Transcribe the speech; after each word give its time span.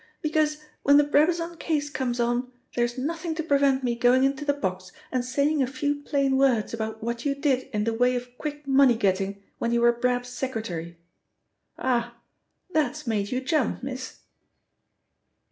"Because 0.23 0.63
when 0.81 0.97
the 0.97 1.03
Brabazon 1.03 1.57
case 1.59 1.87
comes 1.91 2.19
on, 2.19 2.51
there's 2.75 2.97
nothing 2.97 3.35
to 3.35 3.43
prevent 3.43 3.83
me 3.83 3.93
going 3.95 4.23
into 4.23 4.43
the 4.43 4.51
box 4.51 4.91
and 5.11 5.23
saying 5.23 5.61
a 5.61 5.67
few 5.67 6.01
plain 6.01 6.37
words 6.39 6.73
about 6.73 7.03
what 7.03 7.23
you 7.23 7.35
did 7.35 7.69
in 7.71 7.83
the 7.83 7.93
way 7.93 8.15
of 8.15 8.35
quick 8.39 8.65
money 8.67 8.95
getting 8.95 9.43
when 9.59 9.71
you 9.71 9.79
were 9.81 9.93
Brab's 9.93 10.29
secretary. 10.29 10.97
Ah! 11.77 12.15
That's 12.73 13.05
made 13.05 13.29
you 13.29 13.41
jump, 13.41 13.83
miss!" 13.83 14.21